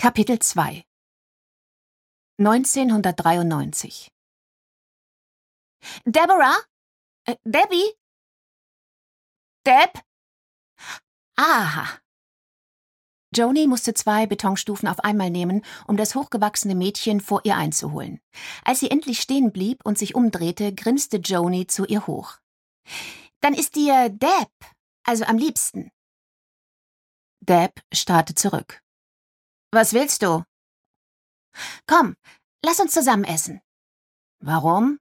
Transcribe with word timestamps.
Kapitel 0.00 0.38
2 0.38 0.84
1993 2.38 4.12
Deborah? 6.04 6.56
Äh, 7.24 7.34
Debbie? 7.42 7.96
Deb? 9.66 10.00
Aha. 11.34 11.98
Joni 13.34 13.66
musste 13.66 13.92
zwei 13.92 14.26
Betonstufen 14.26 14.88
auf 14.88 15.00
einmal 15.00 15.30
nehmen, 15.30 15.64
um 15.88 15.96
das 15.96 16.14
hochgewachsene 16.14 16.76
Mädchen 16.76 17.20
vor 17.20 17.40
ihr 17.42 17.56
einzuholen. 17.56 18.20
Als 18.64 18.78
sie 18.78 18.92
endlich 18.92 19.20
stehen 19.20 19.50
blieb 19.50 19.84
und 19.84 19.98
sich 19.98 20.14
umdrehte, 20.14 20.72
grinste 20.72 21.16
Joni 21.16 21.66
zu 21.66 21.84
ihr 21.86 22.06
hoch. 22.06 22.38
Dann 23.40 23.52
ist 23.52 23.74
dir 23.74 24.10
Deb, 24.10 24.52
also 25.02 25.24
am 25.24 25.38
liebsten. 25.38 25.90
Deb 27.40 27.82
starrte 27.92 28.36
zurück. 28.36 28.80
Was 29.70 29.92
willst 29.92 30.22
du? 30.22 30.44
Komm, 31.86 32.16
lass 32.64 32.80
uns 32.80 32.92
zusammen 32.92 33.24
essen. 33.24 33.60
Warum? 34.40 34.98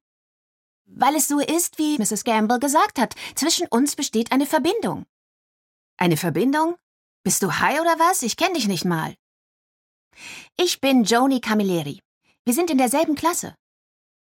Weil 0.85 1.16
es 1.16 1.27
so 1.27 1.39
ist, 1.39 1.77
wie 1.77 1.98
Mrs. 1.98 2.23
Gamble 2.23 2.59
gesagt 2.59 2.99
hat. 2.99 3.16
Zwischen 3.35 3.67
uns 3.67 3.95
besteht 3.95 4.31
eine 4.31 4.45
Verbindung. 4.45 5.05
Eine 5.98 6.17
Verbindung? 6.17 6.75
Bist 7.23 7.44
du 7.44 7.59
high 7.59 7.80
oder 7.80 7.98
was? 7.99 8.23
Ich 8.23 8.38
kenn 8.38 8.53
dich 8.53 8.67
nicht 8.67 8.85
mal. 8.85 9.16
Ich 10.58 10.81
bin 10.81 11.03
Joni 11.03 11.39
Camilleri. 11.39 12.02
Wir 12.45 12.53
sind 12.53 12.70
in 12.70 12.77
derselben 12.77 13.16
Klasse. 13.16 13.55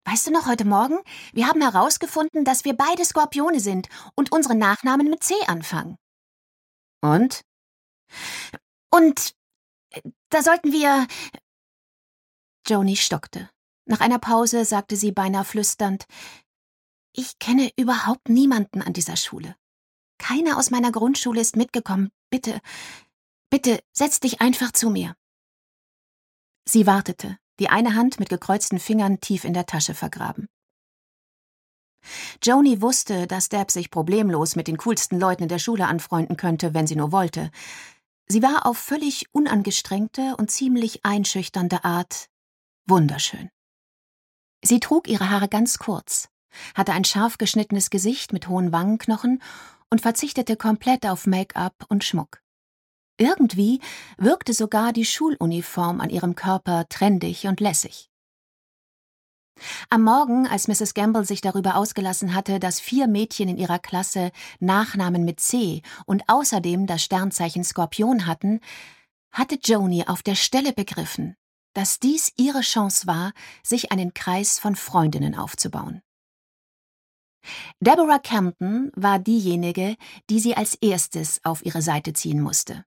Weißt 0.06 0.28
du 0.28 0.32
noch 0.32 0.48
heute 0.48 0.66
Morgen? 0.66 1.00
Wir 1.34 1.48
haben 1.48 1.62
herausgefunden, 1.62 2.46
dass 2.46 2.66
wir 2.66 2.76
beide 2.76 3.04
Skorpione 3.04 3.60
sind 3.60 3.90
und 4.16 4.32
unsere 4.32 4.56
Nachnamen 4.56 5.10
mit 5.10 5.24
C 5.24 5.34
anfangen. 5.48 5.98
Und? 7.02 7.42
Und 8.92 9.34
da 10.30 10.42
sollten 10.42 10.72
wir. 10.72 11.08
Joni 12.68 12.96
stockte. 12.96 13.50
Nach 13.86 14.02
einer 14.02 14.20
Pause 14.20 14.66
sagte 14.66 14.96
sie 14.96 15.12
beinahe 15.12 15.46
flüsternd 15.46 16.06
Ich 17.12 17.40
kenne 17.40 17.72
überhaupt 17.76 18.30
niemanden 18.30 18.82
an 18.82 18.94
dieser 18.94 19.18
Schule. 19.18 19.56
Keiner 20.20 20.58
aus 20.58 20.70
meiner 20.70 20.92
Grundschule 20.92 21.42
ist 21.42 21.56
mitgekommen. 21.56 22.12
Bitte, 22.30 22.62
bitte, 23.50 23.82
setz 23.92 24.20
dich 24.20 24.42
einfach 24.42 24.72
zu 24.72 24.90
mir. 24.90 25.16
Sie 26.68 26.86
wartete, 26.86 27.40
die 27.60 27.70
eine 27.70 27.96
Hand 27.96 28.20
mit 28.20 28.30
gekreuzten 28.30 28.80
Fingern 28.80 29.20
tief 29.22 29.44
in 29.44 29.54
der 29.54 29.66
Tasche 29.66 29.96
vergraben. 29.96 30.48
Joni 32.44 32.82
wusste, 32.82 33.28
dass 33.28 33.50
Deb 33.50 33.72
sich 33.72 33.90
problemlos 33.90 34.56
mit 34.56 34.68
den 34.68 34.78
coolsten 34.78 35.20
Leuten 35.20 35.44
in 35.44 35.50
der 35.50 35.60
Schule 35.60 35.88
anfreunden 35.88 36.38
könnte, 36.38 36.74
wenn 36.74 36.88
sie 36.88 36.96
nur 36.96 37.12
wollte. 37.12 37.52
Sie 38.32 38.44
war 38.44 38.68
auf 38.68 38.78
völlig 38.78 39.26
unangestrengte 39.34 40.36
und 40.38 40.52
ziemlich 40.52 41.04
einschüchternde 41.04 41.84
Art 41.84 42.30
wunderschön. 42.88 43.50
Sie 44.64 44.80
trug 44.80 45.08
ihre 45.08 45.30
Haare 45.30 45.48
ganz 45.48 45.78
kurz, 45.80 46.30
hatte 46.76 46.94
ein 46.94 47.06
scharf 47.06 47.38
geschnittenes 47.38 47.90
Gesicht 47.90 48.34
mit 48.34 48.48
hohen 48.48 48.72
Wangenknochen 48.72 49.42
und 49.90 50.02
verzichtete 50.02 50.58
komplett 50.58 51.06
auf 51.06 51.26
Make-up 51.26 51.86
und 51.88 52.04
Schmuck. 52.04 52.42
Irgendwie 53.18 53.82
wirkte 54.18 54.54
sogar 54.54 54.94
die 54.94 55.06
Schuluniform 55.06 56.00
an 56.00 56.10
ihrem 56.10 56.36
Körper 56.36 56.88
trendig 56.88 57.48
und 57.48 57.60
lässig. 57.60 58.09
Am 59.90 60.04
Morgen, 60.04 60.48
als 60.48 60.68
Mrs. 60.68 60.94
Gamble 60.94 61.26
sich 61.26 61.42
darüber 61.42 61.76
ausgelassen 61.76 62.34
hatte, 62.34 62.60
dass 62.60 62.80
vier 62.80 63.08
Mädchen 63.08 63.50
in 63.50 63.58
ihrer 63.58 63.80
Klasse 63.80 64.32
Nachnamen 64.60 65.26
mit 65.26 65.40
C 65.40 65.82
und 66.06 66.24
außerdem 66.28 66.88
das 66.88 67.04
Sternzeichen 67.04 67.64
Skorpion 67.64 68.26
hatten, 68.26 68.60
hatte 69.32 69.60
Joni 69.64 70.06
auf 70.08 70.24
der 70.24 70.36
Stelle 70.36 70.74
begriffen, 70.74 71.36
dass 71.74 72.00
dies 72.00 72.34
ihre 72.38 72.62
Chance 72.62 73.08
war, 73.08 73.32
sich 73.64 73.92
einen 73.92 74.14
Kreis 74.14 74.60
von 74.60 74.76
Freundinnen 74.76 75.36
aufzubauen. 75.36 76.02
Deborah 77.80 78.20
Campton 78.20 78.92
war 78.96 79.20
diejenige, 79.20 79.96
die 80.30 80.40
sie 80.40 80.56
als 80.56 80.76
erstes 80.76 81.40
auf 81.44 81.66
ihre 81.66 81.82
Seite 81.82 82.14
ziehen 82.14 82.42
musste. 82.42 82.84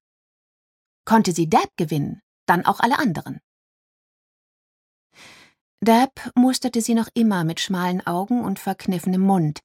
Konnte 1.04 1.32
sie 1.32 1.48
Deb 1.48 1.70
gewinnen, 1.76 2.20
dann 2.46 2.64
auch 2.64 2.80
alle 2.80 2.98
anderen. 2.98 3.40
Deb 5.82 6.30
musterte 6.36 6.80
sie 6.80 6.94
noch 6.94 7.08
immer 7.12 7.42
mit 7.42 7.58
schmalen 7.58 8.06
Augen 8.06 8.44
und 8.44 8.60
verkniffenem 8.60 9.20
Mund. 9.20 9.62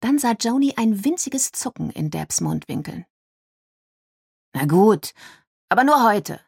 Dann 0.00 0.18
sah 0.18 0.32
Joni 0.32 0.74
ein 0.76 1.04
winziges 1.04 1.52
Zucken 1.52 1.90
in 1.90 2.10
Debs 2.10 2.40
Mundwinkeln. 2.40 3.06
Na 4.52 4.64
gut, 4.64 5.12
aber 5.68 5.84
nur 5.84 6.02
heute. 6.02 6.40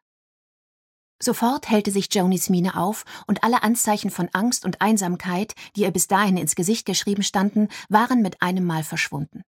Sofort 1.23 1.71
hellte 1.71 1.93
sich 1.93 2.13
Jonis 2.13 2.51
Miene 2.51 2.77
auf, 2.77 3.05
und 3.29 3.45
alle 3.45 3.63
Anzeichen 3.63 4.11
von 4.11 4.29
Angst 4.33 4.65
und 4.65 4.81
Einsamkeit, 4.81 5.55
die 5.77 5.83
ihr 5.83 5.93
bis 5.93 6.09
dahin 6.09 6.37
ins 6.37 6.57
Gesicht 6.57 6.85
geschrieben 6.85 7.23
standen, 7.23 7.69
waren 7.89 8.21
mit 8.21 8.43
einem 8.43 8.65
Mal 8.65 8.83
verschwunden. 8.83 9.45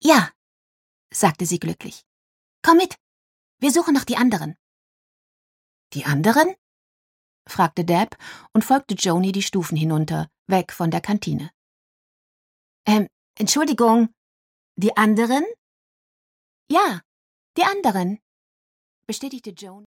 Ja, 0.00 0.30
sagte 1.12 1.44
sie 1.44 1.58
glücklich. 1.58 2.04
Komm 2.62 2.76
mit. 2.76 2.94
Wir 3.58 3.72
suchen 3.72 3.94
noch 3.94 4.04
die 4.04 4.16
anderen. 4.16 4.56
Die 5.92 6.04
anderen? 6.04 6.54
Fragte 7.48 7.84
Deb 7.84 8.16
und 8.52 8.64
folgte 8.64 8.94
Joni 8.94 9.32
die 9.32 9.42
Stufen 9.42 9.76
hinunter, 9.76 10.28
weg 10.46 10.72
von 10.72 10.90
der 10.90 11.00
Kantine. 11.00 11.50
Ähm, 12.86 13.08
Entschuldigung, 13.38 14.08
die 14.76 14.96
anderen? 14.96 15.44
Ja, 16.70 17.02
die 17.56 17.64
anderen, 17.64 18.18
bestätigte 19.06 19.50
Joan. 19.50 19.84